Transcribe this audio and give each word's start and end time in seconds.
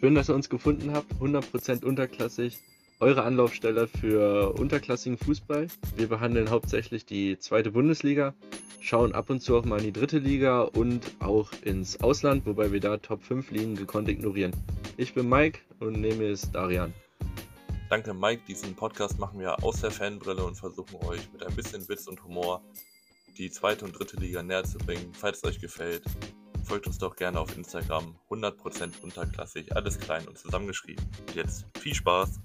Schön, 0.00 0.14
dass 0.14 0.28
ihr 0.28 0.34
uns 0.36 0.48
gefunden 0.48 0.92
habt. 0.92 1.12
100% 1.14 1.84
unterklassig. 1.84 2.60
Eure 3.00 3.24
Anlaufstelle 3.24 3.88
für 3.88 4.52
unterklassigen 4.52 5.18
Fußball. 5.18 5.66
Wir 5.96 6.08
behandeln 6.08 6.50
hauptsächlich 6.50 7.04
die 7.04 7.36
zweite 7.40 7.72
Bundesliga, 7.72 8.32
schauen 8.80 9.12
ab 9.12 9.28
und 9.28 9.40
zu 9.40 9.56
auch 9.56 9.64
mal 9.64 9.78
in 9.78 9.86
die 9.86 9.92
dritte 9.92 10.18
Liga 10.18 10.60
und 10.62 11.02
auch 11.18 11.50
ins 11.64 12.00
Ausland, 12.00 12.46
wobei 12.46 12.70
wir 12.70 12.78
da 12.78 12.98
Top 12.98 13.24
5 13.24 13.50
Ligen 13.50 13.74
gekonnt 13.74 14.08
ignorieren. 14.08 14.52
Ich 14.96 15.14
bin 15.14 15.28
Mike 15.28 15.58
und 15.80 16.00
mir 16.00 16.30
ist 16.30 16.54
Darian. 16.54 16.94
Danke 17.90 18.14
Mike, 18.14 18.42
diesen 18.46 18.76
Podcast 18.76 19.18
machen 19.18 19.40
wir 19.40 19.64
aus 19.64 19.80
der 19.80 19.90
Fanbrille 19.90 20.44
und 20.44 20.54
versuchen 20.54 20.94
euch 21.06 21.28
mit 21.32 21.42
ein 21.44 21.56
bisschen 21.56 21.88
Witz 21.88 22.06
und 22.06 22.22
Humor 22.22 22.62
die 23.36 23.50
zweite 23.50 23.84
und 23.84 23.98
dritte 23.98 24.16
Liga 24.16 24.44
näher 24.44 24.62
zu 24.62 24.78
bringen. 24.78 25.12
Falls 25.12 25.38
es 25.38 25.44
euch 25.44 25.60
gefällt, 25.60 26.04
folgt 26.68 26.86
uns 26.86 26.98
doch 26.98 27.16
gerne 27.16 27.40
auf 27.40 27.56
Instagram. 27.56 28.14
100% 28.28 29.00
unterklassig, 29.02 29.74
alles 29.74 29.98
klein 29.98 30.28
und 30.28 30.38
zusammengeschrieben. 30.38 31.02
Und 31.26 31.34
jetzt 31.34 31.64
viel 31.78 31.94
Spaß! 31.94 32.40